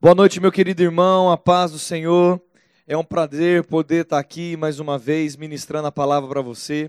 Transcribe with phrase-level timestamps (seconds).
[0.00, 2.40] Boa noite, meu querido irmão, a paz do Senhor.
[2.86, 6.88] É um prazer poder estar aqui mais uma vez ministrando a palavra para você.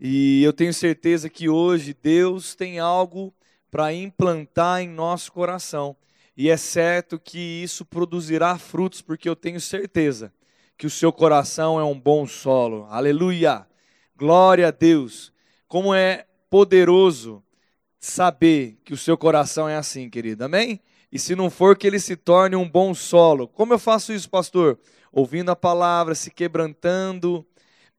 [0.00, 3.32] E eu tenho certeza que hoje Deus tem algo
[3.70, 5.96] para implantar em nosso coração.
[6.36, 10.32] E é certo que isso produzirá frutos, porque eu tenho certeza
[10.76, 12.88] que o seu coração é um bom solo.
[12.90, 13.64] Aleluia!
[14.16, 15.32] Glória a Deus!
[15.68, 17.44] Como é poderoso
[18.00, 20.44] saber que o seu coração é assim, querido.
[20.44, 20.80] Amém?
[21.14, 23.46] E se não for, que ele se torne um bom solo.
[23.46, 24.76] Como eu faço isso, pastor?
[25.12, 27.46] Ouvindo a palavra, se quebrantando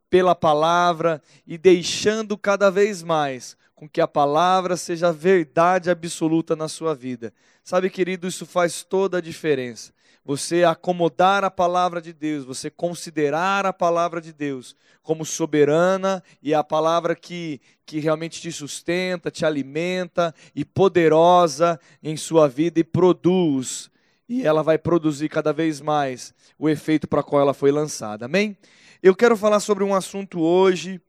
[0.09, 6.67] pela palavra e deixando cada vez mais com que a palavra seja verdade absoluta na
[6.67, 7.33] sua vida.
[7.63, 9.94] Sabe, querido, isso faz toda a diferença
[10.25, 16.51] você acomodar a palavra de Deus, você considerar a palavra de Deus como soberana e
[16.51, 22.83] a palavra que, que realmente te sustenta, te alimenta e poderosa em sua vida e
[22.83, 23.91] produz,
[24.27, 28.25] e ela vai produzir cada vez mais o efeito para qual ela foi lançada.
[28.25, 28.57] Amém?
[29.03, 30.99] Eu quero falar sobre um assunto hoje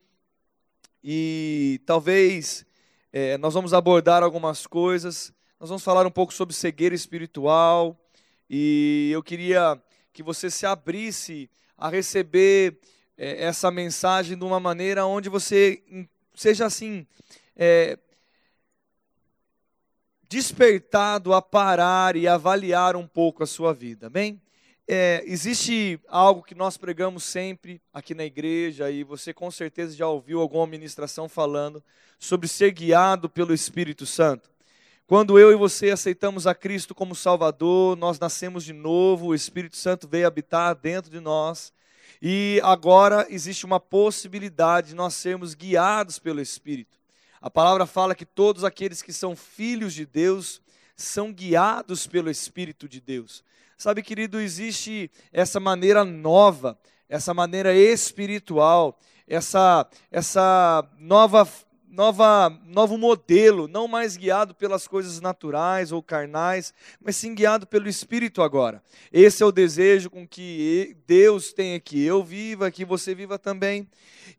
[1.03, 2.63] e talvez
[3.11, 5.33] é, nós vamos abordar algumas coisas.
[5.59, 7.99] Nós vamos falar um pouco sobre cegueira espiritual
[8.49, 9.81] e eu queria
[10.13, 12.77] que você se abrisse a receber
[13.17, 15.83] é, essa mensagem de uma maneira onde você
[16.33, 17.05] seja assim.
[17.55, 17.97] É,
[20.29, 24.41] despertado a parar e avaliar um pouco a sua vida, bem?
[24.89, 30.07] É, existe algo que nós pregamos sempre aqui na igreja, e você com certeza já
[30.07, 31.83] ouviu alguma ministração falando
[32.17, 34.49] sobre ser guiado pelo Espírito Santo.
[35.07, 39.77] Quando eu e você aceitamos a Cristo como Salvador, nós nascemos de novo, o Espírito
[39.77, 41.71] Santo veio habitar dentro de nós.
[42.21, 46.97] E agora existe uma possibilidade de nós sermos guiados pelo Espírito.
[47.41, 50.61] A palavra fala que todos aqueles que são filhos de Deus
[50.93, 53.45] são guiados pelo Espírito de Deus.
[53.77, 61.47] Sabe, querido, existe essa maneira nova, essa maneira espiritual, essa, essa nova
[61.87, 67.87] nova, novo modelo, não mais guiado pelas coisas naturais ou carnais, mas sim guiado pelo
[67.87, 68.83] Espírito agora.
[69.11, 73.89] Esse é o desejo com que Deus tem que eu viva, que você viva também.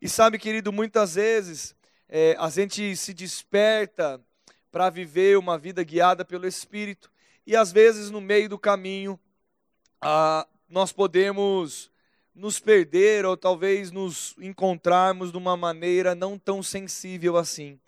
[0.01, 1.75] E sabe, querido, muitas vezes
[2.07, 4.21] é, a gente se desperta
[4.71, 7.11] para viver uma vida guiada pelo Espírito,
[7.45, 9.19] e às vezes no meio do caminho
[9.99, 11.89] ah, nós podemos
[12.33, 17.79] nos perder ou talvez nos encontrarmos de uma maneira não tão sensível assim.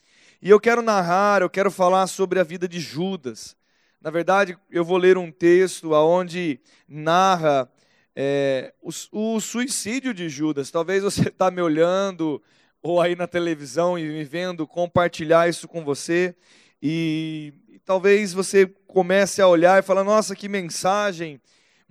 [0.42, 3.56] E eu quero narrar, eu quero falar sobre a vida de Judas.
[4.02, 7.72] Na verdade, eu vou ler um texto aonde narra
[8.16, 10.72] é, o, o, suicídio de Judas.
[10.72, 12.42] Talvez você está me olhando
[12.82, 16.36] ou aí na televisão e me vendo compartilhar isso com você
[16.82, 21.40] e, e talvez você comece a olhar e falar: Nossa, que mensagem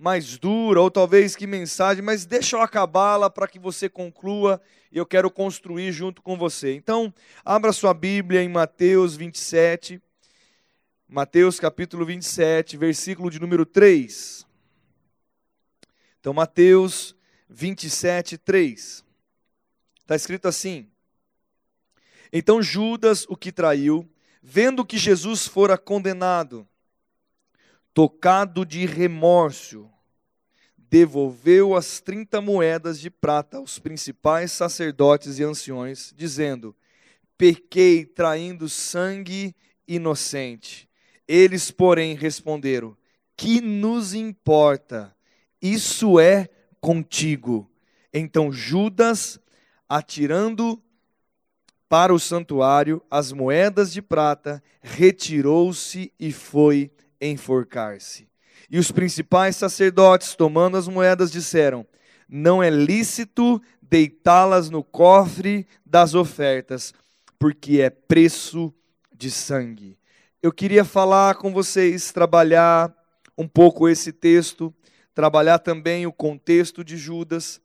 [0.00, 4.59] mais dura, ou talvez que mensagem, mas deixa eu acabá-la para que você conclua
[4.91, 6.75] e eu quero construir junto com você.
[6.75, 7.12] Então,
[7.44, 10.00] abra sua Bíblia em Mateus 27,
[11.06, 14.47] Mateus capítulo 27, versículo de número 3.
[16.19, 17.15] Então, Mateus
[17.47, 19.05] 27, 3.
[20.00, 20.89] Está escrito assim:
[22.33, 24.09] Então Judas, o que traiu,
[24.43, 26.66] vendo que Jesus fora condenado,
[27.93, 29.91] tocado de remorso,
[30.77, 36.75] devolveu as trinta moedas de prata aos principais sacerdotes e anciões, dizendo:
[37.39, 39.55] Pequei traindo sangue
[39.87, 40.89] inocente.
[41.27, 42.97] Eles, porém, responderam:
[43.37, 45.15] Que nos importa?
[45.62, 46.49] Isso é
[46.81, 47.71] contigo.
[48.12, 49.39] Então Judas,
[49.89, 50.83] atirando
[51.89, 56.91] para o santuário as moedas de prata, retirou-se e foi
[57.21, 58.29] enforcar-se.
[58.71, 61.87] E os principais sacerdotes, tomando as moedas, disseram:
[62.29, 66.95] Não é lícito deitá-las no cofre das ofertas,
[67.39, 68.73] porque é preço
[69.13, 69.99] de sangue.
[70.43, 72.95] Eu queria falar com vocês, trabalhar
[73.37, 74.73] um pouco esse texto,
[75.15, 77.61] trabalhar também o contexto de Judas.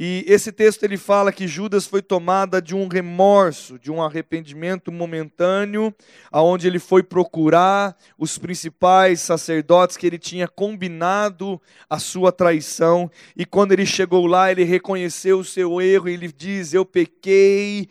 [0.00, 4.92] E esse texto ele fala que Judas foi tomada de um remorso, de um arrependimento
[4.92, 5.92] momentâneo,
[6.30, 11.60] aonde ele foi procurar os principais sacerdotes que ele tinha combinado
[11.90, 16.30] a sua traição, e quando ele chegou lá, ele reconheceu o seu erro e ele
[16.30, 17.88] diz: "Eu pequei,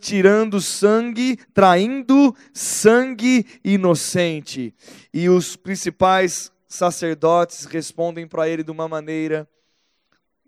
[0.00, 4.72] tirando sangue, traindo sangue inocente".
[5.12, 9.46] E os principais sacerdotes respondem para ele de uma maneira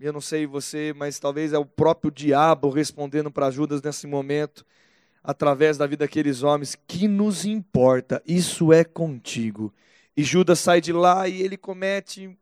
[0.01, 4.65] eu não sei você, mas talvez é o próprio diabo respondendo para Judas nesse momento,
[5.23, 9.75] através da vida daqueles homens, que nos importa, isso é contigo.
[10.17, 12.37] E Judas sai de lá e ele comete,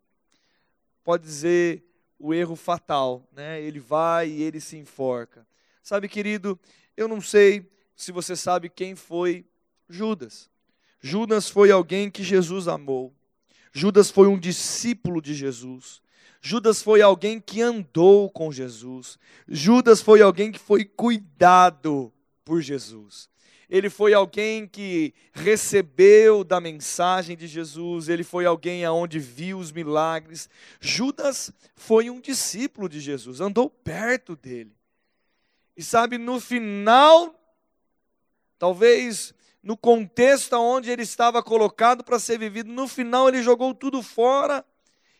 [1.02, 1.82] pode dizer,
[2.18, 3.60] o erro fatal, né?
[3.60, 5.46] Ele vai e ele se enforca.
[5.82, 6.58] Sabe, querido,
[6.96, 9.44] eu não sei se você sabe quem foi
[9.88, 10.50] Judas.
[11.00, 13.14] Judas foi alguém que Jesus amou.
[13.72, 16.02] Judas foi um discípulo de Jesus.
[16.46, 19.18] Judas foi alguém que andou com Jesus.
[19.48, 22.12] Judas foi alguém que foi cuidado
[22.44, 23.28] por Jesus.
[23.68, 29.72] Ele foi alguém que recebeu da mensagem de Jesus, ele foi alguém aonde viu os
[29.72, 30.48] milagres.
[30.78, 34.70] Judas foi um discípulo de Jesus, andou perto dele.
[35.76, 37.34] E sabe, no final,
[38.56, 44.00] talvez no contexto onde ele estava colocado para ser vivido, no final ele jogou tudo
[44.00, 44.64] fora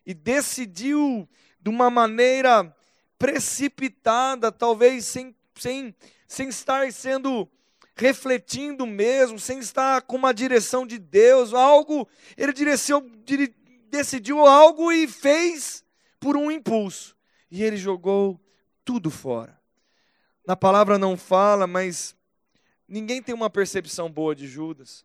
[0.06, 1.28] e decidiu
[1.60, 2.74] de uma maneira
[3.18, 5.94] precipitada, talvez sem, sem,
[6.28, 7.50] sem estar sendo
[7.96, 12.06] refletindo mesmo, sem estar com uma direção de Deus, algo,
[12.36, 12.52] ele
[13.88, 15.82] decidiu algo e fez
[16.20, 17.16] por um impulso.
[17.50, 18.38] E ele jogou
[18.84, 19.58] tudo fora.
[20.46, 22.14] Na palavra não fala, mas
[22.86, 25.04] ninguém tem uma percepção boa de Judas.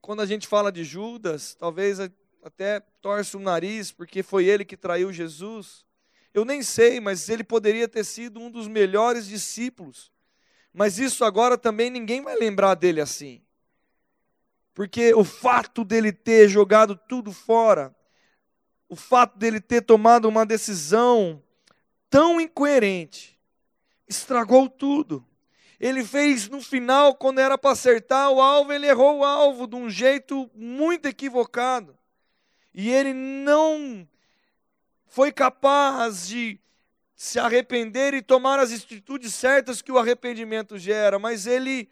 [0.00, 1.98] Quando a gente fala de Judas, talvez
[2.42, 5.84] até torce o nariz, porque foi ele que traiu Jesus.
[6.32, 10.12] Eu nem sei, mas ele poderia ter sido um dos melhores discípulos.
[10.72, 13.42] Mas isso agora também ninguém vai lembrar dele assim.
[14.72, 17.94] Porque o fato dele ter jogado tudo fora,
[18.88, 21.42] o fato dele ter tomado uma decisão
[22.08, 23.38] tão incoerente,
[24.06, 25.26] estragou tudo.
[25.78, 29.76] Ele fez no final, quando era para acertar o alvo, ele errou o alvo de
[29.76, 31.98] um jeito muito equivocado.
[32.74, 34.06] E ele não
[35.06, 36.58] foi capaz de
[37.16, 41.90] se arrepender e tomar as atitudes certas que o arrependimento gera, mas ele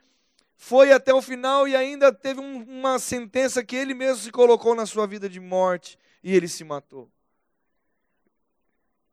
[0.57, 4.75] foi até o final e ainda teve um, uma sentença que ele mesmo se colocou
[4.75, 7.11] na sua vida de morte e ele se matou.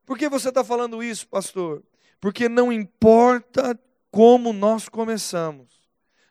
[0.05, 1.83] Por que você está falando isso, pastor?
[2.21, 3.77] Porque não importa
[4.09, 5.67] como nós começamos,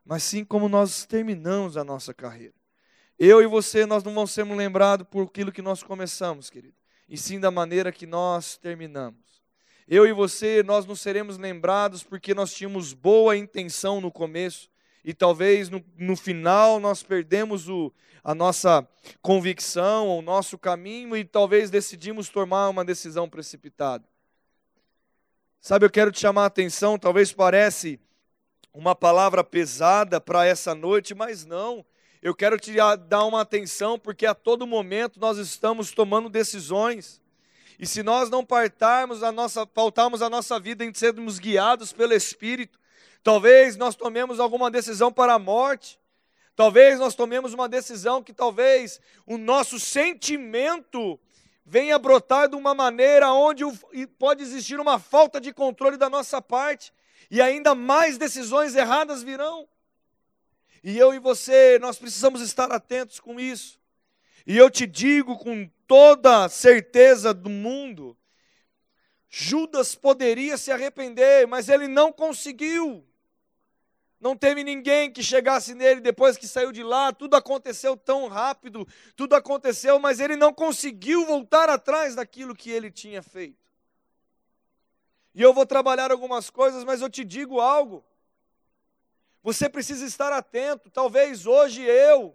[0.05, 2.55] mas sim como nós terminamos a nossa carreira.
[3.19, 6.75] Eu e você, nós não vamos ser lembrados por aquilo que nós começamos, querido,
[7.09, 9.43] e sim da maneira que nós terminamos.
[9.87, 14.69] Eu e você, nós não seremos lembrados porque nós tínhamos boa intenção no começo,
[15.05, 18.89] e talvez no, no final nós perdemos o, a nossa
[19.21, 24.05] convicção, o nosso caminho, e talvez decidimos tomar uma decisão precipitada.
[25.61, 28.01] Sabe, eu quero te chamar a atenção, talvez parece
[28.73, 31.85] uma palavra pesada para essa noite, mas não.
[32.25, 32.73] Eu quero te
[33.07, 37.21] dar uma atenção porque a todo momento nós estamos tomando decisões.
[37.79, 42.15] E se nós não partarmos a nossa, pautarmos a nossa vida em sermos guiados pelo
[42.15, 42.81] Espírito,
[43.23, 46.01] talvez nós tomemos alguma decisão para a morte.
[46.57, 51.21] Talvez nós tomemos uma decisão que talvez o nosso sentimento
[51.63, 53.65] venha brotar de uma maneira onde
[54.19, 56.91] pode existir uma falta de controle da nossa parte
[57.31, 59.69] e ainda mais decisões erradas virão.
[60.87, 63.81] E eu e você, nós precisamos estar atentos com isso.
[64.47, 68.15] E eu te digo com toda certeza do mundo,
[69.31, 73.03] Judas poderia se arrepender, mas ele não conseguiu.
[74.21, 78.87] Não teve ninguém que chegasse nele depois que saiu de lá, tudo aconteceu tão rápido,
[79.17, 83.73] tudo aconteceu, mas ele não conseguiu voltar atrás daquilo que ele tinha feito.
[85.35, 88.05] E eu vou trabalhar algumas coisas, mas eu te digo algo.
[89.45, 90.91] Você precisa estar atento.
[90.91, 92.35] Talvez hoje eu,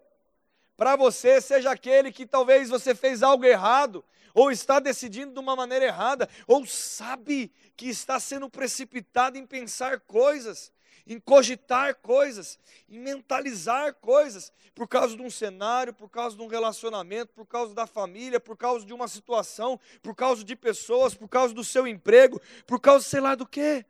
[0.77, 5.55] para você, seja aquele que talvez você fez algo errado, ou está decidindo de uma
[5.55, 10.71] maneira errada, ou sabe que está sendo precipitado em pensar coisas
[11.09, 16.47] em cogitar coisas, em mentalizar coisas, por causa de um cenário, por causa de um
[16.47, 21.27] relacionamento, por causa da família, por causa de uma situação, por causa de pessoas, por
[21.27, 23.83] causa do seu emprego, por causa sei lá do quê.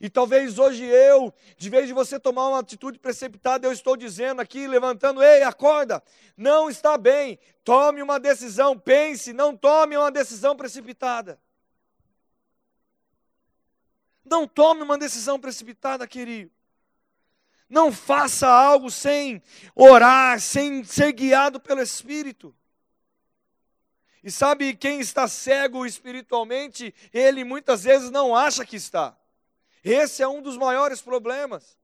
[0.00, 4.40] E talvez hoje eu, de vez de você tomar uma atitude precipitada, eu estou dizendo
[4.40, 6.02] aqui, levantando, ei, acorda,
[6.34, 11.38] não está bem, tome uma decisão, pense, não tome uma decisão precipitada.
[14.24, 16.50] Não tome uma decisão precipitada, querido.
[17.68, 19.42] Não faça algo sem
[19.74, 22.56] orar, sem ser guiado pelo Espírito.
[24.22, 29.19] E sabe quem está cego espiritualmente, ele muitas vezes não acha que está.
[29.84, 31.78] Esse é um dos maiores problemas.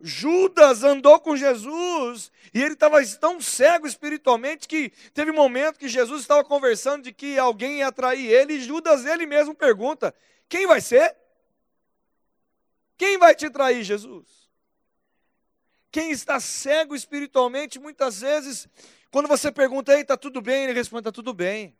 [0.00, 5.88] Judas andou com Jesus e ele estava tão cego espiritualmente que teve um momento que
[5.88, 10.14] Jesus estava conversando de que alguém ia atrair ele e Judas ele mesmo pergunta:
[10.48, 11.14] Quem vai ser?
[12.96, 14.40] Quem vai te trair, Jesus?
[15.90, 18.68] quem está cego espiritualmente, muitas vezes,
[19.10, 20.64] quando você pergunta, ei, está tudo bem?
[20.64, 21.76] Ele responde, está tudo bem.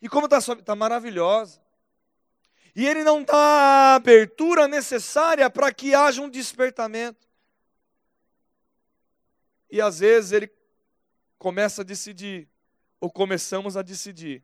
[0.00, 0.62] E como está sua vida?
[0.62, 1.60] Está maravilhosa.
[2.74, 7.28] E ele não dá a abertura necessária para que haja um despertamento.
[9.70, 10.50] E às vezes ele
[11.38, 12.48] começa a decidir,
[13.00, 14.42] ou começamos a decidir.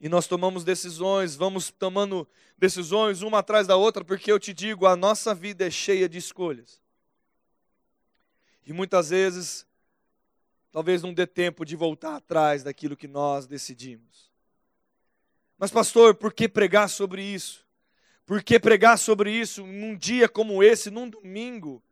[0.00, 4.86] E nós tomamos decisões, vamos tomando decisões uma atrás da outra, porque eu te digo,
[4.86, 6.80] a nossa vida é cheia de escolhas.
[8.64, 9.66] E muitas vezes,
[10.70, 14.30] talvez não dê tempo de voltar atrás daquilo que nós decidimos.
[15.58, 17.64] Mas, pastor, por que pregar sobre isso?
[18.26, 21.82] Por que pregar sobre isso num dia como esse, num domingo?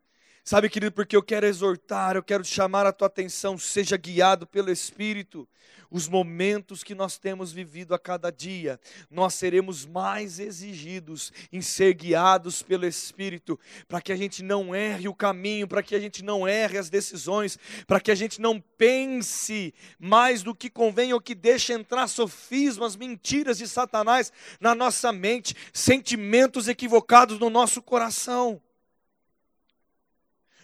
[0.43, 4.69] Sabe, querido, porque eu quero exortar, eu quero chamar a tua atenção, seja guiado pelo
[4.69, 5.49] Espírito.
[5.89, 11.93] Os momentos que nós temos vivido a cada dia, nós seremos mais exigidos em ser
[11.93, 16.23] guiados pelo Espírito, para que a gente não erre o caminho, para que a gente
[16.23, 21.21] não erre as decisões, para que a gente não pense mais do que convém ou
[21.21, 28.61] que deixe entrar sofismas, mentiras de Satanás na nossa mente, sentimentos equivocados no nosso coração.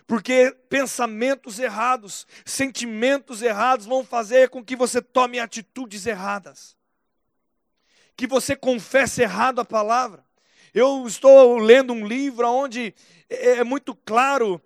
[0.08, 6.76] Porque pensamentos errados, sentimentos errados vão fazer com que você tome atitudes erradas.
[8.16, 10.24] Que você confesse errado a palavra.
[10.74, 12.94] Eu estou lendo um livro onde
[13.30, 14.62] é, é muito claro,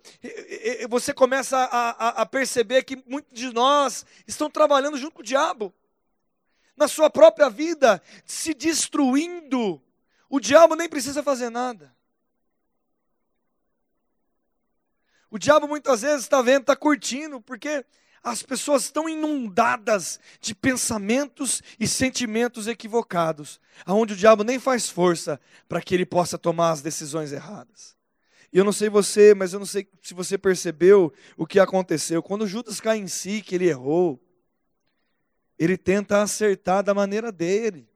[0.88, 5.24] você começa a, a, a perceber que muitos de nós estão trabalhando junto com o
[5.24, 5.74] diabo,
[6.76, 9.82] na sua própria vida, se destruindo.
[10.28, 11.95] O diabo nem precisa fazer nada.
[15.36, 17.84] O diabo muitas vezes está vendo, está curtindo, porque
[18.24, 25.38] as pessoas estão inundadas de pensamentos e sentimentos equivocados, aonde o diabo nem faz força
[25.68, 27.94] para que ele possa tomar as decisões erradas.
[28.50, 32.22] E eu não sei você, mas eu não sei se você percebeu o que aconteceu.
[32.22, 34.18] Quando Judas cai em si, que ele errou,
[35.58, 37.86] ele tenta acertar da maneira dele.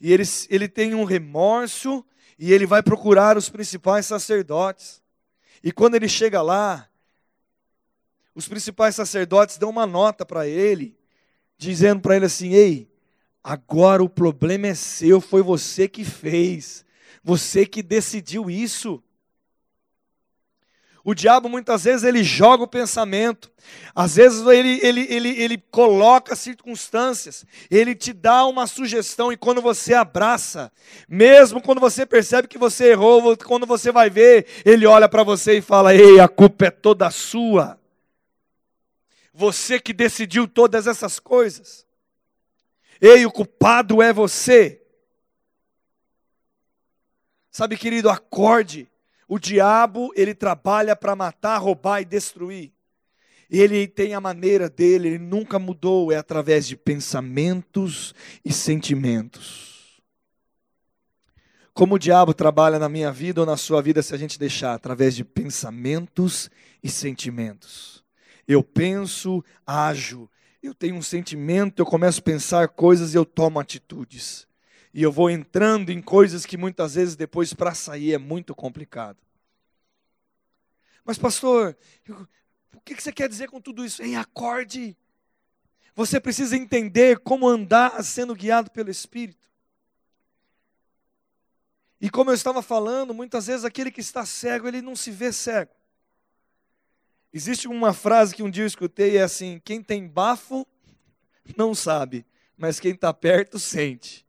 [0.00, 2.02] E ele, ele tem um remorso
[2.38, 5.06] e ele vai procurar os principais sacerdotes.
[5.62, 6.88] E quando ele chega lá,
[8.34, 10.96] os principais sacerdotes dão uma nota para ele,
[11.56, 12.88] dizendo para ele assim: Ei,
[13.42, 16.84] agora o problema é seu, foi você que fez,
[17.22, 19.02] você que decidiu isso.
[21.08, 23.50] O diabo muitas vezes ele joga o pensamento,
[23.94, 29.62] às vezes ele, ele, ele, ele coloca circunstâncias, ele te dá uma sugestão e quando
[29.62, 30.70] você abraça,
[31.08, 35.56] mesmo quando você percebe que você errou, quando você vai ver, ele olha para você
[35.56, 37.80] e fala: Ei, a culpa é toda sua.
[39.32, 41.86] Você que decidiu todas essas coisas.
[43.00, 44.82] Ei, o culpado é você.
[47.50, 48.86] Sabe, querido, acorde
[49.28, 52.72] o diabo, ele trabalha para matar, roubar e destruir.
[53.50, 60.00] Ele tem a maneira dele, ele nunca mudou, é através de pensamentos e sentimentos.
[61.74, 64.74] Como o diabo trabalha na minha vida ou na sua vida se a gente deixar?
[64.74, 66.50] Através de pensamentos
[66.82, 68.02] e sentimentos.
[68.48, 70.28] Eu penso, ajo.
[70.62, 74.47] Eu tenho um sentimento, eu começo a pensar coisas e eu tomo atitudes
[74.92, 79.18] e eu vou entrando em coisas que muitas vezes depois para sair é muito complicado.
[81.04, 81.76] Mas, pastor,
[82.74, 84.02] o que você quer dizer com tudo isso?
[84.02, 84.96] Em acorde.
[85.94, 89.48] Você precisa entender como andar sendo guiado pelo Espírito.
[92.00, 95.32] E como eu estava falando, muitas vezes aquele que está cego, ele não se vê
[95.32, 95.72] cego.
[97.32, 100.66] Existe uma frase que um dia eu escutei, é assim: quem tem bafo
[101.56, 102.24] não sabe,
[102.56, 104.27] mas quem está perto sente.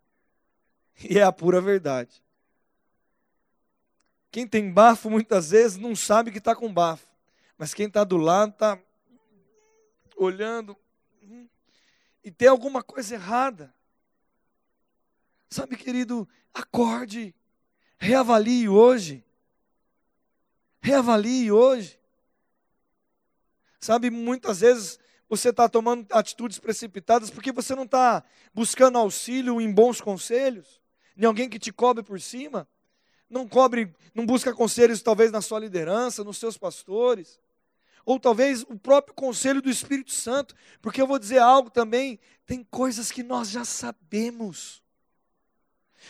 [1.04, 2.22] E é a pura verdade.
[4.32, 7.08] Quem tem bafo muitas vezes não sabe que está com bafo.
[7.58, 8.80] Mas quem está do lado está
[10.16, 10.78] olhando
[11.24, 11.48] hum,
[12.24, 13.74] e tem alguma coisa errada.
[15.50, 17.34] Sabe, querido, acorde,
[17.98, 19.26] reavalie hoje.
[20.82, 22.00] Reavalie hoje.
[23.80, 29.72] Sabe, muitas vezes você está tomando atitudes precipitadas porque você não está buscando auxílio em
[29.72, 30.80] bons conselhos
[31.20, 32.66] de alguém que te cobre por cima.
[33.30, 37.38] Não cobre, não busca conselhos talvez na sua liderança, nos seus pastores.
[38.06, 42.64] Ou talvez o próprio conselho do Espírito Santo, porque eu vou dizer algo também, tem
[42.64, 44.82] coisas que nós já sabemos.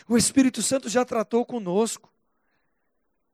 [0.08, 2.08] O Espírito Santo já tratou conosco.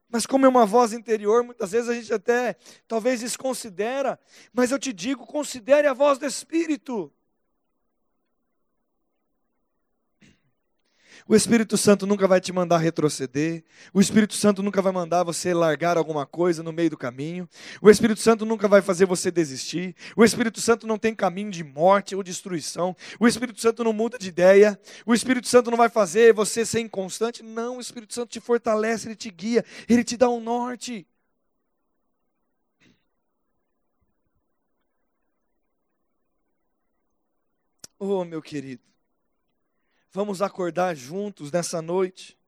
[0.08, 2.56] Mas como é uma voz interior, muitas vezes a gente até
[2.88, 4.18] talvez desconsidera,
[4.50, 7.12] mas eu te digo, considere a voz do Espírito.
[11.28, 13.64] O Espírito Santo nunca vai te mandar retroceder.
[13.92, 17.48] O Espírito Santo nunca vai mandar você largar alguma coisa no meio do caminho.
[17.82, 19.96] O Espírito Santo nunca vai fazer você desistir.
[20.16, 22.94] O Espírito Santo não tem caminho de morte ou destruição.
[23.18, 24.78] O Espírito Santo não muda de ideia.
[25.04, 27.42] O Espírito Santo não vai fazer você ser inconstante.
[27.42, 31.06] Não, o Espírito Santo te fortalece, ele te guia, ele te dá um norte.
[37.98, 38.82] Oh, meu querido.
[40.12, 42.38] Vamos acordar juntos nessa noite.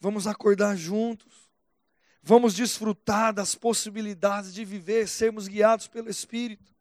[0.00, 1.50] Vamos acordar juntos.
[2.22, 6.72] Vamos desfrutar das possibilidades de viver, sermos guiados pelo Espírito.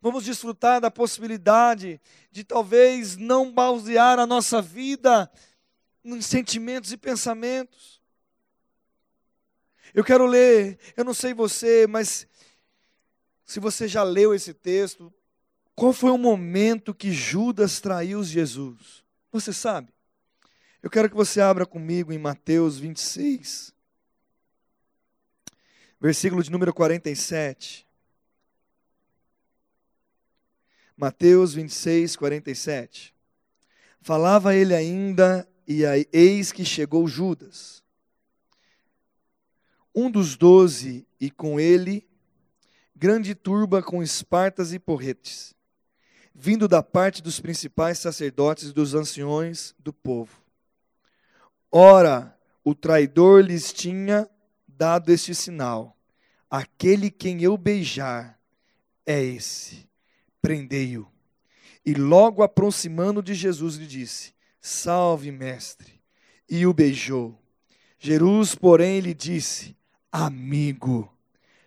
[0.00, 5.30] Vamos desfrutar da possibilidade de talvez não basear a nossa vida
[6.04, 8.02] em sentimentos e pensamentos.
[9.94, 12.26] Eu quero ler, eu não sei você, mas
[13.44, 15.12] se você já leu esse texto,
[15.74, 19.02] qual foi o momento que Judas traiu Jesus?
[19.30, 19.92] Você sabe?
[20.82, 23.72] Eu quero que você abra comigo em Mateus 26,
[26.00, 27.86] versículo de número 47.
[30.96, 33.14] Mateus 26, 47.
[34.00, 37.82] Falava ele ainda, e eis que chegou Judas,
[39.94, 42.06] um dos doze, e com ele
[42.94, 45.54] grande turba com espartas e porretes
[46.34, 50.42] vindo da parte dos principais sacerdotes e dos anciões do povo.
[51.70, 54.28] Ora, o traidor lhes tinha
[54.66, 55.96] dado este sinal:
[56.50, 58.38] aquele quem eu beijar
[59.06, 59.88] é esse,
[60.40, 61.10] prendei-o.
[61.84, 66.00] E logo aproximando de Jesus lhe disse: Salve, mestre.
[66.48, 67.36] E o beijou.
[67.98, 69.76] Jesus, porém, lhe disse:
[70.10, 71.12] Amigo,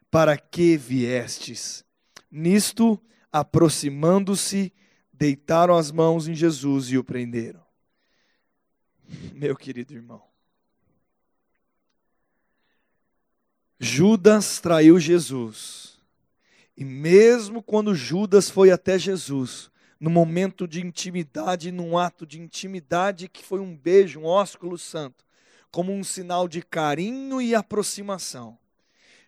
[0.10, 1.84] para que viestes?
[2.32, 3.02] Nisto
[3.36, 4.72] aproximando-se,
[5.12, 7.62] deitaram as mãos em Jesus e o prenderam.
[9.34, 10.24] Meu querido irmão,
[13.78, 16.00] Judas traiu Jesus.
[16.78, 19.70] E mesmo quando Judas foi até Jesus,
[20.00, 25.26] no momento de intimidade, num ato de intimidade que foi um beijo, um ósculo santo,
[25.70, 28.58] como um sinal de carinho e aproximação,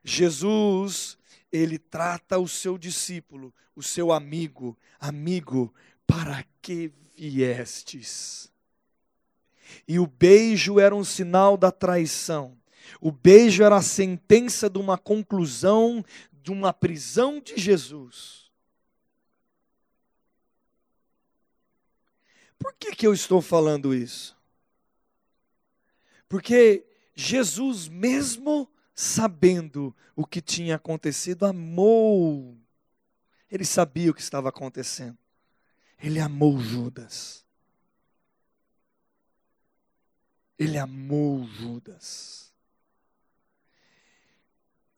[0.02, 1.17] Jesus
[1.51, 5.73] ele trata o seu discípulo, o seu amigo, amigo,
[6.05, 8.51] para que viestes?
[9.88, 12.57] E o beijo era um sinal da traição.
[13.01, 16.03] O beijo era a sentença de uma conclusão
[16.41, 18.49] de uma prisão de Jesus.
[22.57, 24.36] Por que, que eu estou falando isso?
[26.29, 32.57] Porque Jesus mesmo sabendo o que tinha acontecido, amou.
[33.47, 35.15] Ele sabia o que estava acontecendo.
[36.01, 37.45] Ele amou Judas.
[40.57, 42.51] Ele amou Judas.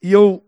[0.01, 0.45] E eu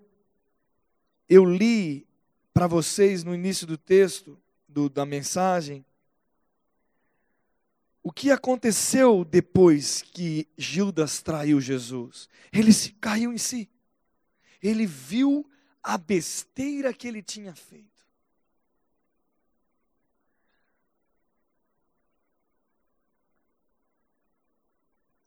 [1.27, 2.07] eu li
[2.53, 5.85] para vocês no início do texto do, da mensagem
[8.03, 12.27] o que aconteceu depois que Judas traiu Jesus?
[12.51, 13.69] Ele se caiu em si.
[14.61, 15.47] Ele viu
[15.83, 17.89] a besteira que ele tinha feito.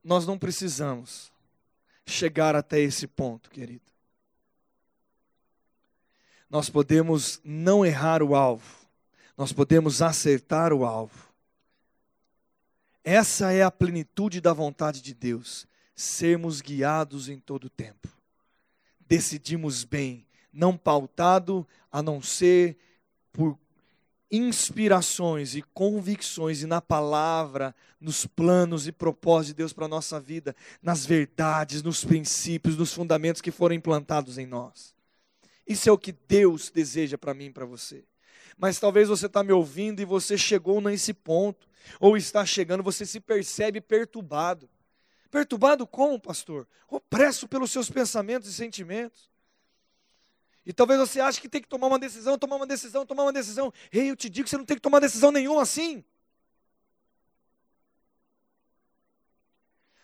[0.02, 1.32] Nós não precisamos
[2.04, 3.84] chegar até esse ponto, querido.
[6.50, 8.86] Nós podemos não errar o alvo,
[9.36, 11.33] nós podemos acertar o alvo.
[13.04, 18.08] Essa é a plenitude da vontade de Deus, sermos guiados em todo o tempo.
[19.06, 22.78] Decidimos bem, não pautado a não ser
[23.30, 23.58] por
[24.30, 30.18] inspirações e convicções e na palavra, nos planos e propósitos de Deus para a nossa
[30.18, 34.94] vida, nas verdades, nos princípios, nos fundamentos que foram implantados em nós.
[35.66, 38.02] Isso é o que Deus deseja para mim e para você.
[38.56, 41.68] Mas talvez você está me ouvindo e você chegou nesse ponto
[42.00, 44.68] ou está chegando, você se percebe perturbado.
[45.30, 46.66] Perturbado como, pastor?
[46.88, 49.28] Opresso pelos seus pensamentos e sentimentos.
[50.66, 53.32] E talvez você ache que tem que tomar uma decisão, tomar uma decisão, tomar uma
[53.32, 53.72] decisão.
[53.92, 56.02] Ei, eu te digo que você não tem que tomar decisão nenhuma assim.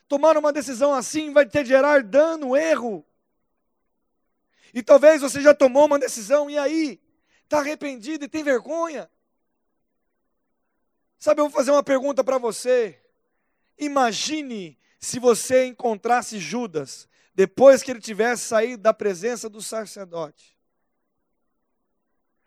[0.07, 3.07] Tomar uma decisão assim vai te gerar dano, erro.
[4.75, 7.01] E talvez você já tomou uma decisão e aí
[7.45, 9.09] está arrependido e tem vergonha.
[11.21, 13.01] Sabe, eu vou fazer uma pergunta para você.
[13.79, 20.59] Imagine se você encontrasse Judas depois que ele tivesse saído da presença do sacerdote.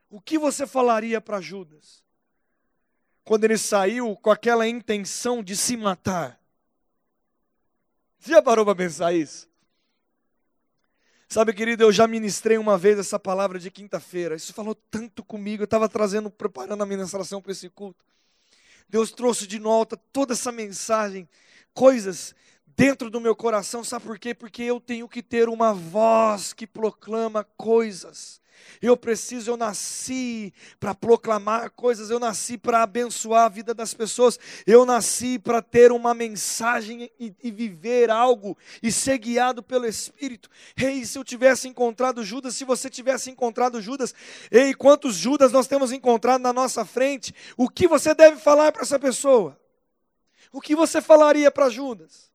[0.09, 2.03] O que você falaria para Judas?
[3.23, 6.39] quando ele saiu com aquela intenção de se matar.
[8.19, 9.47] Você já parou para pensar isso?
[11.27, 14.35] Sabe, querido, eu já ministrei uma vez essa palavra de quinta-feira.
[14.35, 15.63] Isso falou tanto comigo.
[15.63, 18.05] Eu estava trazendo, preparando a ministração para esse culto.
[18.93, 21.27] Deus trouxe de volta toda essa mensagem,
[21.73, 22.35] coisas
[22.77, 23.83] dentro do meu coração.
[23.83, 24.35] Sabe por quê?
[24.35, 28.39] Porque eu tenho que ter uma voz que proclama coisas.
[28.81, 34.39] Eu preciso, eu nasci para proclamar coisas, eu nasci para abençoar a vida das pessoas,
[34.65, 40.49] eu nasci para ter uma mensagem e, e, viver algo e ser guiado pelo Espírito.
[40.75, 44.13] Ei, se eu tivesse encontrado Judas, se você tivesse encontrado Judas,
[44.51, 47.33] ei, quantos Judas nós temos encontrado na nossa frente?
[47.57, 49.59] O que você deve falar para essa pessoa?
[50.51, 52.31] O que você falaria para Judas?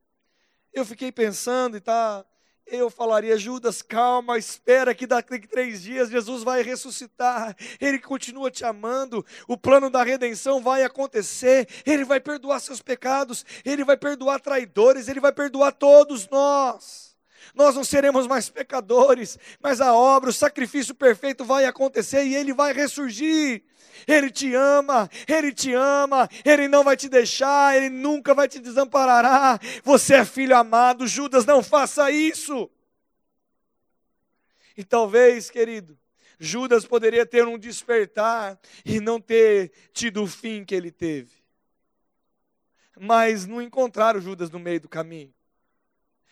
[0.72, 2.24] Eu fiquei pensando e tá
[2.70, 8.50] eu falaria, Judas, calma, espera que daqui a três dias Jesus vai ressuscitar, Ele continua
[8.50, 13.96] te amando, o plano da redenção vai acontecer, Ele vai perdoar seus pecados, Ele vai
[13.96, 17.07] perdoar traidores, Ele vai perdoar todos nós.
[17.54, 22.52] Nós não seremos mais pecadores, mas a obra, o sacrifício perfeito vai acontecer e Ele
[22.52, 23.62] vai ressurgir.
[24.06, 28.58] Ele te ama, Ele te ama, Ele não vai te deixar, Ele nunca vai te
[28.58, 29.58] desamparará.
[29.82, 32.70] Você é filho amado, Judas, não faça isso.
[34.76, 35.98] E talvez, querido,
[36.38, 41.32] Judas poderia ter um despertar e não ter tido o fim que ele teve.
[42.96, 45.34] Mas não encontraram Judas no meio do caminho.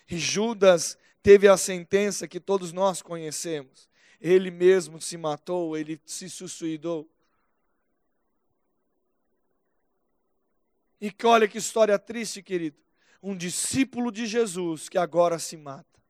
[0.09, 3.89] E Judas teve a sentença que todos nós conhecemos.
[4.21, 7.11] Ele mesmo se matou, ele se suicidou.
[11.01, 12.77] E que olha que história triste, querido.
[13.21, 16.01] Um discípulo de Jesus que agora se mata.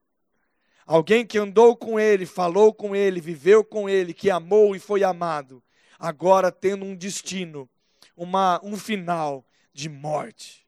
[0.85, 5.03] Alguém que andou com ele, falou com ele, viveu com ele, que amou e foi
[5.03, 5.63] amado,
[5.99, 7.67] agora tendo um destino,
[8.15, 10.67] uma, um final de morte,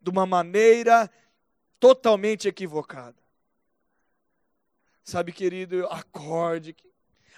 [0.00, 1.10] de uma maneira
[1.80, 3.20] totalmente equivocada.
[5.10, 6.72] Sabe, querido, acorde,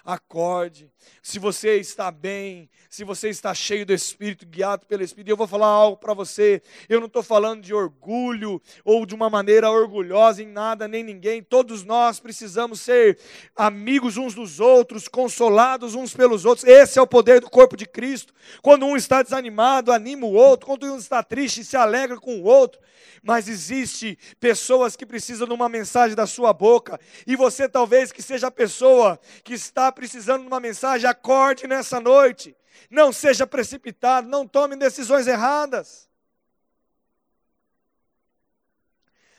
[0.04, 0.90] acorde.
[1.22, 5.46] Se você está bem, se você está cheio do Espírito, guiado pelo Espírito, eu vou
[5.46, 6.62] falar algo para você.
[6.88, 11.42] Eu não estou falando de orgulho ou de uma maneira orgulhosa em nada, nem ninguém.
[11.42, 13.18] Todos nós precisamos ser
[13.54, 16.66] amigos uns dos outros, consolados uns pelos outros.
[16.66, 18.34] Esse é o poder do corpo de Cristo.
[18.60, 20.66] Quando um está desanimado, anima o outro.
[20.66, 22.80] Quando um está triste, se alegra com o outro.
[23.22, 26.98] Mas existe pessoas que precisam de uma mensagem da sua boca.
[27.26, 32.00] E você talvez que seja a pessoa que está precisando de uma mensagem, acorde nessa
[32.00, 32.56] noite.
[32.90, 36.08] Não seja precipitado, não tome decisões erradas.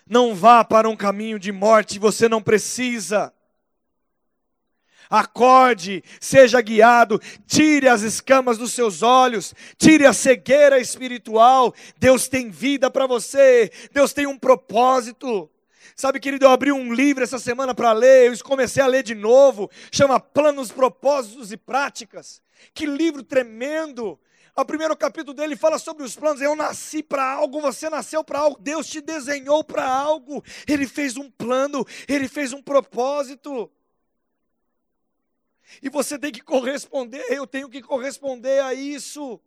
[0.08, 3.34] Não vá para um caminho de morte, você não precisa.
[5.10, 11.74] Acorde, seja guiado, tire as escamas dos seus olhos, tire a cegueira espiritual.
[11.98, 15.50] Deus tem vida para você, Deus tem um propósito.
[15.96, 19.14] Sabe, querido, eu abri um livro essa semana para ler, eu comecei a ler de
[19.14, 22.42] novo, chama Planos, Propósitos e Práticas.
[22.74, 24.20] Que livro tremendo!
[24.56, 26.40] O primeiro capítulo dele fala sobre os planos.
[26.40, 30.44] Eu nasci para algo, você nasceu para algo, Deus te desenhou para algo.
[30.68, 33.72] Ele fez um plano, ele fez um propósito.
[35.82, 39.42] E você tem que corresponder, eu tenho que corresponder a isso.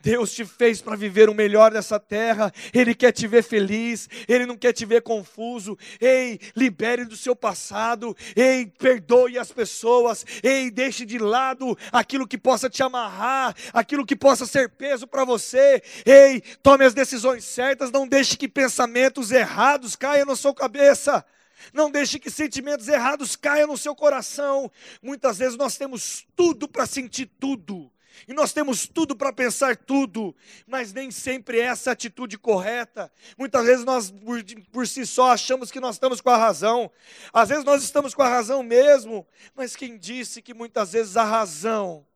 [0.00, 4.46] Deus te fez para viver o melhor dessa terra, Ele quer te ver feliz, Ele
[4.46, 5.76] não quer te ver confuso.
[6.00, 12.38] Ei, libere do seu passado, ei, perdoe as pessoas, ei, deixe de lado aquilo que
[12.38, 15.82] possa te amarrar, aquilo que possa ser peso para você.
[16.06, 21.24] Ei, tome as decisões certas, não deixe que pensamentos errados caiam na sua cabeça.
[21.72, 24.70] Não deixe que sentimentos errados caiam no seu coração.
[25.02, 27.90] Muitas vezes nós temos tudo para sentir tudo,
[28.26, 30.34] e nós temos tudo para pensar tudo,
[30.66, 33.12] mas nem sempre é essa atitude correta.
[33.36, 36.90] Muitas vezes nós, por, por, si só, achamos que nós estamos com a razão.
[37.32, 41.24] Às vezes nós estamos com a razão mesmo, mas quem disse que muitas vezes a
[41.24, 42.06] razão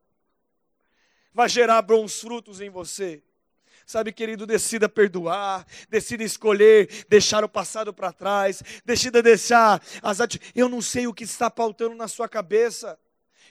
[1.32, 3.22] vai gerar bons frutos em você?
[3.84, 10.52] Sabe, querido, decida perdoar, decida escolher, deixar o passado para trás, decida deixar as atitudes.
[10.54, 12.98] Eu não sei o que está pautando na sua cabeça.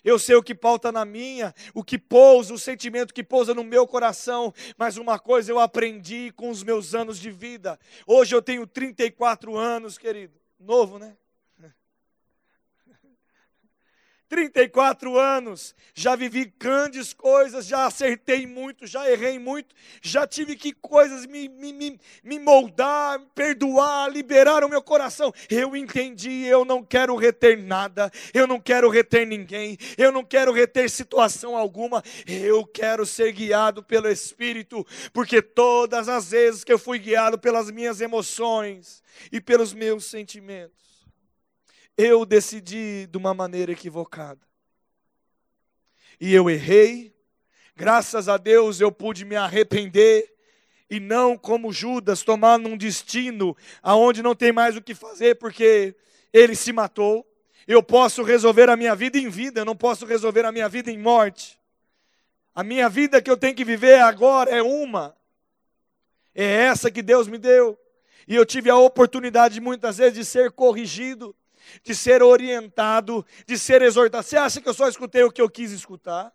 [0.03, 3.63] Eu sei o que pauta na minha, o que pousa, o sentimento que pousa no
[3.63, 7.79] meu coração, mas uma coisa eu aprendi com os meus anos de vida.
[8.07, 10.39] Hoje eu tenho 34 anos, querido.
[10.59, 11.15] Novo, né?
[14.31, 20.71] 34 anos, já vivi grandes coisas, já acertei muito, já errei muito, já tive que
[20.71, 25.33] coisas me, me, me, me moldar, perdoar, liberar o meu coração.
[25.49, 30.53] Eu entendi, eu não quero reter nada, eu não quero reter ninguém, eu não quero
[30.53, 36.79] reter situação alguma, eu quero ser guiado pelo Espírito, porque todas as vezes que eu
[36.79, 40.90] fui guiado pelas minhas emoções e pelos meus sentimentos,
[42.01, 44.41] eu decidi de uma maneira equivocada.
[46.19, 47.15] E eu errei,
[47.75, 50.33] graças a Deus eu pude me arrepender
[50.89, 55.95] e não como Judas tomar num destino aonde não tem mais o que fazer porque
[56.33, 57.25] ele se matou.
[57.67, 60.91] Eu posso resolver a minha vida em vida, eu não posso resolver a minha vida
[60.91, 61.59] em morte.
[62.53, 65.15] A minha vida que eu tenho que viver agora é uma.
[66.33, 67.79] É essa que Deus me deu.
[68.27, 71.35] E eu tive a oportunidade muitas vezes de ser corrigido
[71.83, 74.23] de ser orientado, de ser exortado.
[74.23, 76.31] Você acha que eu só escutei o que eu quis escutar?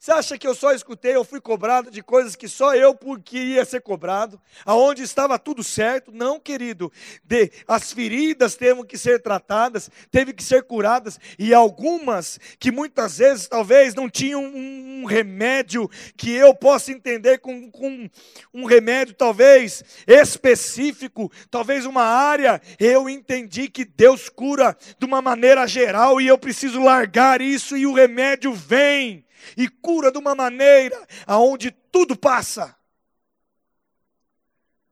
[0.00, 3.66] Você acha que eu só escutei, eu fui cobrado de coisas que só eu queria
[3.66, 6.10] ser cobrado, aonde estava tudo certo?
[6.10, 6.90] Não, querido.
[7.22, 13.18] De, as feridas teve que ser tratadas, teve que ser curadas, e algumas que muitas
[13.18, 15.86] vezes talvez não tinham um, um remédio
[16.16, 18.08] que eu possa entender com, com
[18.54, 25.66] um remédio talvez específico, talvez uma área, eu entendi que Deus cura de uma maneira
[25.66, 29.26] geral e eu preciso largar isso e o remédio vem
[29.56, 32.76] e cura de uma maneira aonde tudo passa.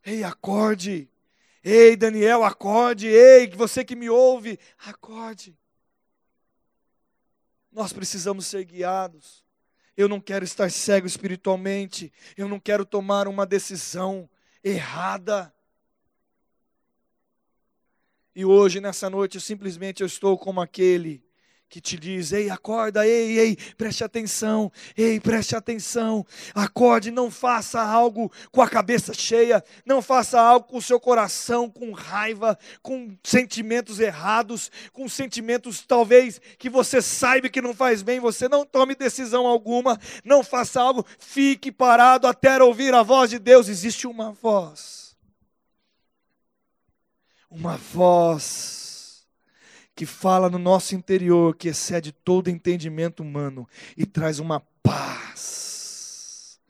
[0.05, 1.11] Ei, acorde.
[1.63, 3.09] Ei, Daniel, acorde.
[3.09, 5.57] Ei, você que me ouve, acorde.
[7.71, 9.45] Nós precisamos ser guiados.
[9.97, 12.13] Eu não quero estar cego espiritualmente.
[12.37, 14.29] Eu não quero tomar uma decisão
[14.63, 15.53] errada.
[18.35, 21.28] E hoje, nessa noite, eu simplesmente eu estou como aquele
[21.69, 27.81] que te diz: ei, acorda, ei, ei, preste atenção, ei, preste atenção, acorde, não faça
[27.81, 33.17] algo com a cabeça cheia, não faça algo com o seu coração com raiva, com
[33.23, 38.95] sentimentos errados, com sentimentos talvez que você saiba que não faz bem, você não tome
[38.95, 43.69] decisão alguma, não faça algo, fique parado até ouvir a voz de Deus.
[43.69, 45.17] Existe uma voz,
[47.51, 48.88] uma voz
[49.99, 56.61] que fala no nosso interior, que excede todo entendimento humano e traz uma paz.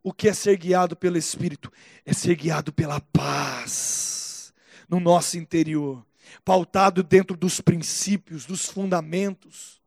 [0.00, 1.72] O que é ser guiado pelo Espírito?
[2.06, 4.54] É ser guiado pela paz
[4.88, 6.06] no nosso interior,
[6.44, 9.82] pautado dentro dos princípios, dos fundamentos.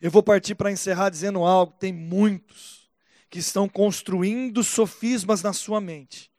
[0.00, 2.88] Eu vou partir para encerrar dizendo algo: tem muitos
[3.28, 6.30] que estão construindo sofismas na sua mente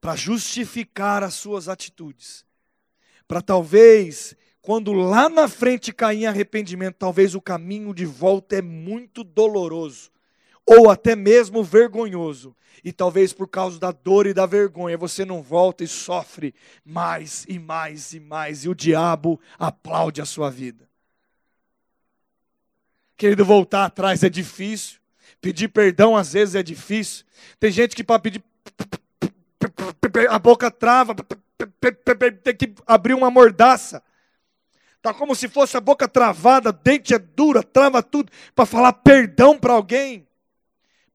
[0.00, 2.46] para justificar as suas atitudes
[3.28, 8.62] para talvez, quando lá na frente cair em arrependimento, talvez o caminho de volta é
[8.62, 10.10] muito doloroso,
[10.64, 12.56] ou até mesmo vergonhoso.
[12.84, 17.44] E talvez por causa da dor e da vergonha você não volta e sofre mais
[17.48, 20.88] e mais e mais, e o diabo aplaude a sua vida.
[23.16, 25.00] Querido, voltar atrás é difícil,
[25.40, 27.24] pedir perdão às vezes é difícil.
[27.58, 28.44] Tem gente que para pedir
[30.30, 31.16] a boca trava,
[32.42, 34.02] tem que abrir uma mordaça.
[34.96, 39.58] Está como se fosse a boca travada, dente é dura, trava tudo, para falar perdão
[39.58, 40.26] para alguém.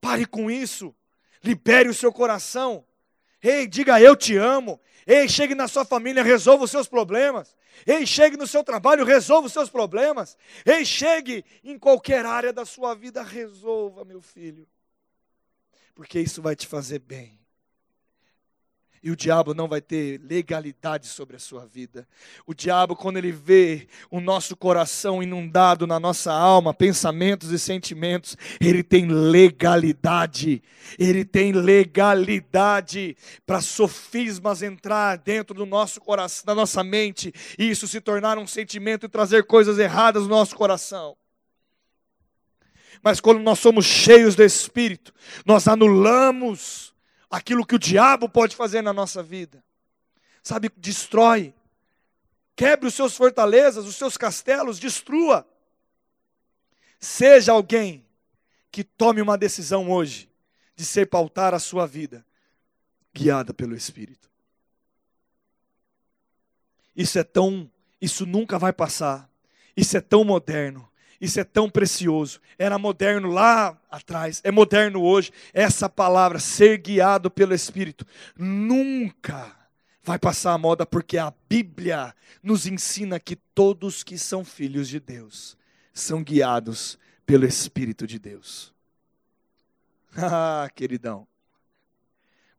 [0.00, 0.94] Pare com isso.
[1.42, 2.84] Libere o seu coração.
[3.42, 4.80] Ei, diga eu te amo.
[5.06, 7.54] Ei, chegue na sua família, resolva os seus problemas.
[7.86, 10.36] Ei, chegue no seu trabalho, resolva os seus problemas.
[10.64, 14.66] Ei, chegue em qualquer área da sua vida, resolva, meu filho.
[15.94, 17.43] Porque isso vai te fazer bem
[19.04, 22.08] e o diabo não vai ter legalidade sobre a sua vida.
[22.46, 28.34] O diabo, quando ele vê o nosso coração inundado na nossa alma, pensamentos e sentimentos,
[28.58, 30.62] ele tem legalidade.
[30.98, 33.14] Ele tem legalidade
[33.44, 38.46] para sofismas entrar dentro do nosso coração, da nossa mente, e isso se tornar um
[38.46, 41.14] sentimento e trazer coisas erradas no nosso coração.
[43.02, 45.12] Mas quando nós somos cheios do Espírito,
[45.44, 46.93] nós anulamos
[47.34, 49.62] aquilo que o diabo pode fazer na nossa vida.
[50.42, 51.52] Sabe, destrói.
[52.54, 55.46] Quebre os seus fortalezas, os seus castelos, destrua.
[57.00, 58.06] Seja alguém
[58.70, 60.30] que tome uma decisão hoje
[60.76, 62.24] de ser pautar a sua vida
[63.12, 64.30] guiada pelo Espírito.
[66.94, 67.68] Isso é tão,
[68.00, 69.28] isso nunca vai passar.
[69.76, 70.88] Isso é tão moderno.
[71.24, 72.38] Isso é tão precioso.
[72.58, 75.32] Era moderno lá atrás, é moderno hoje.
[75.54, 78.06] Essa palavra, ser guiado pelo Espírito,
[78.36, 79.56] nunca
[80.02, 85.00] vai passar a moda porque a Bíblia nos ensina que todos que são filhos de
[85.00, 85.56] Deus
[85.94, 88.72] são guiados pelo Espírito de Deus.
[90.16, 91.26] Ah, queridão.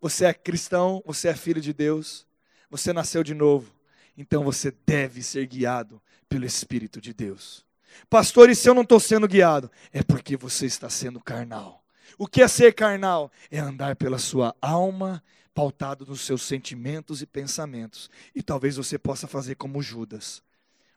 [0.02, 2.28] Você é cristão, você é filho de Deus,
[2.70, 3.74] você nasceu de novo,
[4.18, 7.65] então você deve ser guiado pelo Espírito de Deus.
[8.10, 9.72] Pastor, e se eu não estou sendo guiado?
[9.92, 11.84] É porque você está sendo carnal.
[12.18, 13.32] O que é ser carnal?
[13.52, 18.10] É andar pela sua alma, pautado nos seus sentimentos e pensamentos.
[18.34, 20.44] E talvez você possa fazer como Judas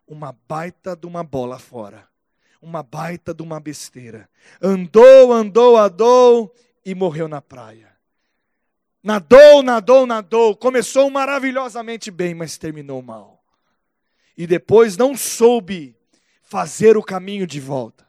[0.07, 2.09] uma baita de uma bola fora,
[2.63, 4.29] uma baita de uma besteira.
[4.61, 7.93] Andou, andou, andou e morreu na praia.
[9.03, 10.57] Nadou, nadou, nadou.
[10.57, 13.43] Começou maravilhosamente bem, mas terminou mal.
[14.37, 15.98] E depois não soube
[16.49, 18.09] fazer o caminho de volta.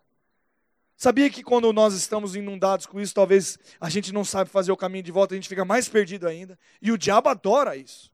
[0.96, 4.78] Sabia que quando nós estamos inundados com isso, talvez a gente não sabe fazer o
[4.78, 6.58] caminho de volta, a gente fica mais perdido ainda.
[6.82, 8.10] E o diabo adora isso.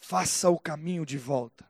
[0.00, 1.66] Faça o caminho de volta.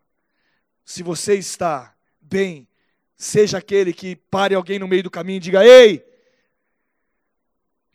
[0.84, 2.68] Se você está bem,
[3.16, 6.04] seja aquele que pare alguém no meio do caminho e diga: Ei,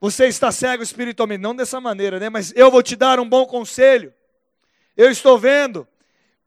[0.01, 1.41] você está cego espiritualmente.
[1.41, 2.29] Não dessa maneira, né?
[2.29, 4.13] Mas eu vou te dar um bom conselho.
[4.97, 5.87] Eu estou vendo.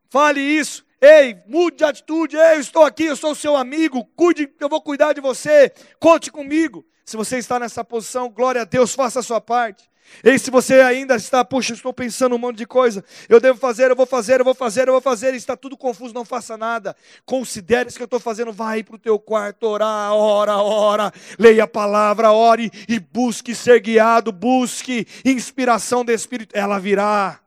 [0.09, 0.85] Fale isso.
[1.05, 2.37] Ei, mude de atitude.
[2.37, 4.05] Ei, eu estou aqui, eu sou seu amigo.
[4.15, 5.69] Cuide, eu vou cuidar de você.
[5.99, 6.85] Conte comigo.
[7.03, 9.91] Se você está nessa posição, glória a Deus, faça a sua parte.
[10.23, 13.91] E se você ainda está, puxa, estou pensando um monte de coisa, eu devo fazer,
[13.91, 16.95] eu vou fazer, eu vou fazer, eu vou fazer, está tudo confuso, não faça nada.
[17.25, 21.63] Considere isso que eu estou fazendo, vai para o teu quarto, orar, ora, ora, leia
[21.63, 27.41] a palavra, ore e busque ser guiado, busque inspiração do Espírito, ela virá.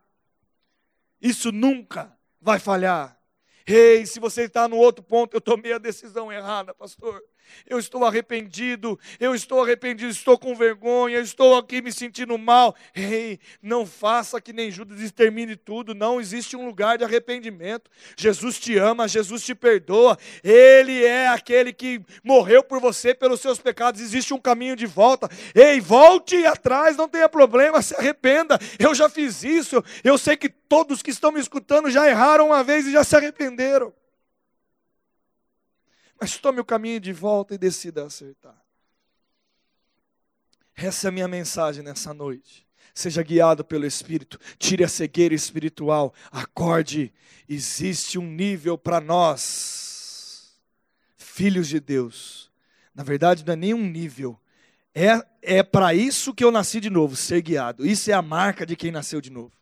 [1.23, 3.16] Isso nunca vai falhar.
[3.67, 7.21] Ei, se você está no outro ponto, eu tomei a decisão errada, pastor.
[7.69, 12.75] Eu estou arrependido, eu estou arrependido, estou com vergonha, estou aqui me sentindo mal.
[12.95, 17.91] Ei, não faça que nem Judas extermine tudo, não existe um lugar de arrependimento.
[18.17, 23.59] Jesus te ama, Jesus te perdoa, Ele é aquele que morreu por você pelos seus
[23.59, 25.29] pecados, existe um caminho de volta.
[25.55, 28.59] Ei, volte atrás, não tenha problema, se arrependa.
[28.79, 32.63] Eu já fiz isso, eu sei que todos que estão me escutando já erraram uma
[32.63, 33.93] vez e já se arrependeram.
[36.21, 38.57] Mas tome o caminho de volta e decida acertar.
[40.75, 42.67] Essa é a minha mensagem nessa noite.
[42.95, 47.13] Seja guiado pelo Espírito, tire a cegueira espiritual, acorde.
[47.49, 50.59] Existe um nível para nós,
[51.17, 52.51] filhos de Deus.
[52.95, 54.41] Na verdade, não é nenhum nível,
[54.99, 57.85] é, é para isso que eu nasci de novo, ser guiado.
[57.87, 59.53] Isso é a marca de quem nasceu de novo.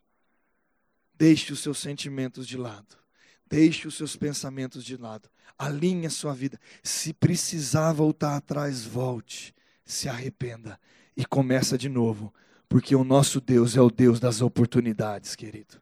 [1.12, 2.96] Deixe os seus sentimentos de lado.
[3.44, 5.28] Deixe os seus pensamentos de lado.
[5.58, 6.58] Alinhe a sua vida.
[6.82, 9.54] Se precisar voltar atrás, volte.
[9.84, 10.78] Se arrependa
[11.16, 12.32] e começa de novo.
[12.68, 15.80] Porque o nosso Deus é o Deus das oportunidades, querido.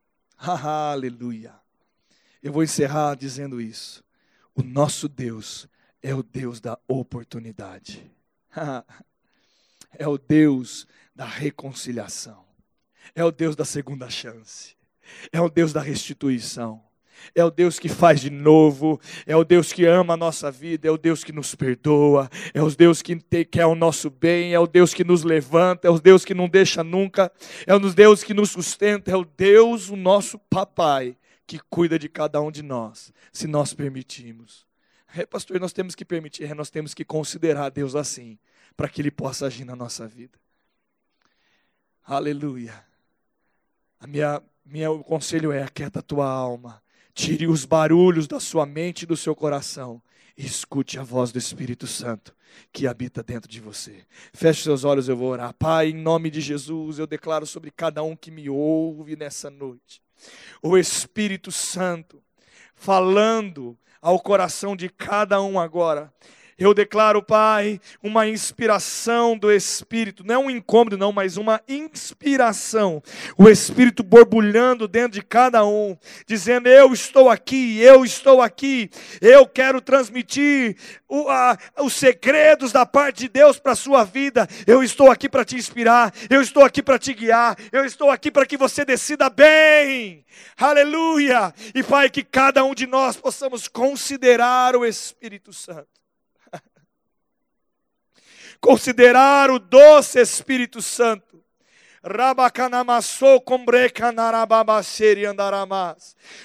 [0.38, 1.54] Aleluia.
[2.42, 4.02] Eu vou encerrar dizendo isso.
[4.54, 5.68] O nosso Deus
[6.02, 8.10] é o Deus da oportunidade.
[9.96, 12.44] é o Deus da reconciliação.
[13.14, 14.76] É o Deus da segunda chance.
[15.32, 16.82] É o Deus da restituição
[17.34, 20.88] é o Deus que faz de novo, é o Deus que ama a nossa vida,
[20.88, 24.58] é o Deus que nos perdoa, é o Deus que quer o nosso bem, é
[24.58, 27.30] o Deus que nos levanta, é o Deus que não deixa nunca,
[27.66, 32.08] é o Deus que nos sustenta, é o Deus, o nosso papai, que cuida de
[32.08, 34.66] cada um de nós, se nós permitirmos.
[35.16, 38.38] É, pastor, nós temos que permitir, é, nós temos que considerar Deus assim,
[38.76, 40.38] para que Ele possa agir na nossa vida.
[42.04, 42.84] Aleluia.
[44.00, 46.83] A minha, meu conselho é: aquieta a tua alma
[47.14, 50.02] Tire os barulhos da sua mente e do seu coração.
[50.36, 52.34] E escute a voz do Espírito Santo
[52.72, 54.04] que habita dentro de você.
[54.32, 55.54] Feche seus olhos, eu vou orar.
[55.54, 60.02] Pai, em nome de Jesus, eu declaro sobre cada um que me ouve nessa noite.
[60.62, 62.22] O Espírito Santo
[62.74, 66.12] falando ao coração de cada um agora.
[66.56, 73.02] Eu declaro, Pai, uma inspiração do Espírito, não um incômodo, não, mas uma inspiração.
[73.36, 78.88] O Espírito borbulhando dentro de cada um, dizendo: Eu estou aqui, eu estou aqui,
[79.20, 80.76] eu quero transmitir
[81.08, 84.46] o, a, os segredos da parte de Deus para a sua vida.
[84.64, 88.30] Eu estou aqui para te inspirar, eu estou aqui para te guiar, eu estou aqui
[88.30, 90.24] para que você decida bem.
[90.56, 91.52] Aleluia!
[91.74, 96.03] E, Pai, que cada um de nós possamos considerar o Espírito Santo
[98.64, 101.44] considerar o doce Espírito Santo.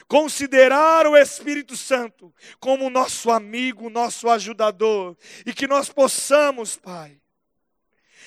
[0.07, 7.17] Considerar o Espírito Santo como nosso amigo, nosso ajudador, e que nós possamos, Pai,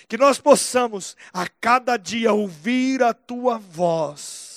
[0.08, 4.51] que nós possamos a cada dia ouvir a tua voz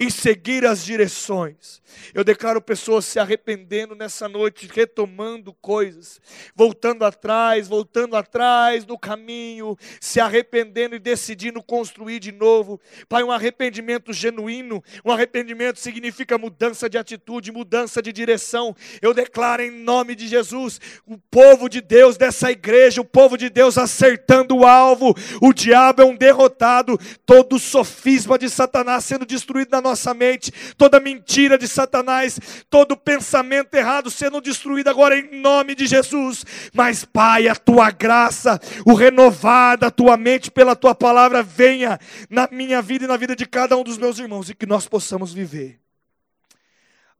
[0.00, 1.82] e seguir as direções.
[2.14, 6.18] Eu declaro pessoas se arrependendo nessa noite, retomando coisas,
[6.56, 12.80] voltando atrás, voltando atrás no caminho, se arrependendo e decidindo construir de novo.
[13.10, 18.74] Pai, um arrependimento genuíno, um arrependimento significa mudança de atitude, mudança de direção.
[19.02, 23.50] Eu declaro em nome de Jesus, o povo de Deus dessa igreja, o povo de
[23.50, 25.14] Deus acertando o alvo.
[25.42, 31.00] O diabo é um derrotado, todo sofisma de Satanás sendo destruído na nossa mente, toda
[31.00, 32.38] mentira de Satanás
[32.68, 36.44] todo pensamento errado sendo destruído agora em nome de Jesus.
[36.72, 42.48] Mas, Pai, a tua graça, o renovar da tua mente pela tua palavra, venha na
[42.50, 45.32] minha vida e na vida de cada um dos meus irmãos e que nós possamos
[45.32, 45.80] viver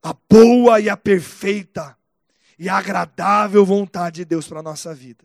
[0.03, 1.95] a boa e a perfeita
[2.57, 5.23] e agradável vontade de Deus para a nossa vida.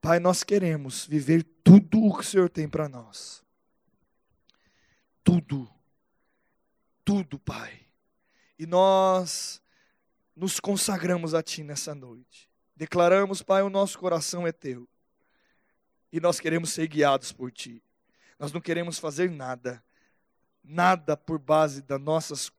[0.00, 3.42] Pai, nós queremos viver tudo o que o Senhor tem para nós.
[5.22, 5.68] Tudo.
[7.10, 7.80] Tudo, Pai.
[8.56, 9.60] E nós
[10.36, 12.48] nos consagramos a Ti nessa noite.
[12.76, 14.88] Declaramos, Pai, o nosso coração é Teu.
[16.12, 17.82] E nós queremos ser guiados por Ti.
[18.38, 19.82] Nós não queremos fazer nada,
[20.62, 22.52] nada por base das nossas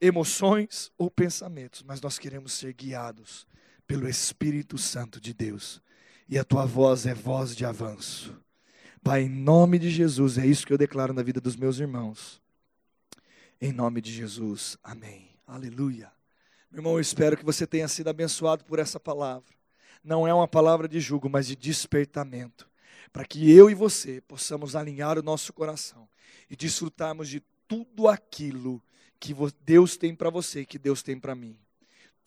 [0.00, 3.46] emoções ou pensamentos, mas nós queremos ser guiados
[3.86, 5.82] pelo Espírito Santo de Deus.
[6.26, 8.34] E a tua voz é voz de avanço.
[9.02, 12.40] Pai, em nome de Jesus, é isso que eu declaro na vida dos meus irmãos.
[13.60, 14.76] Em nome de Jesus.
[14.82, 15.30] Amém.
[15.46, 16.12] Aleluia.
[16.70, 19.52] Meu irmão, eu espero que você tenha sido abençoado por essa palavra.
[20.02, 22.68] Não é uma palavra de julgo, mas de despertamento.
[23.12, 26.08] Para que eu e você possamos alinhar o nosso coração
[26.48, 28.82] e desfrutarmos de tudo aquilo
[29.18, 29.34] que
[29.64, 31.58] Deus tem para você, que Deus tem para mim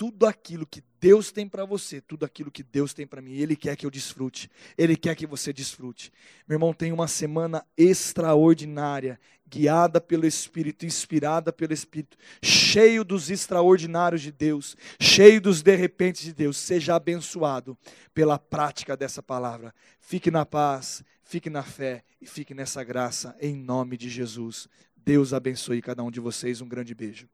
[0.02, 3.56] tudo aquilo que Deus tem para você, tudo aquilo que Deus tem para mim, Ele
[3.56, 6.12] quer que eu desfrute, Ele quer que você desfrute.
[6.47, 14.24] Meu irmão, tem uma semana extraordinária, guiada pelo Espírito, inspirada pelo Espírito, cheio dos extraordinários
[14.24, 16.58] de Deus, cheio dos de repente de Deus.
[16.58, 17.78] Seja abençoado
[18.12, 19.72] pela prática dessa palavra.
[19.99, 24.68] Fique na paz, fique na fé e fique nessa graça, em nome de Jesus.
[24.97, 26.60] Deus abençoe cada um de vocês.
[26.60, 27.30] Um grande beijo.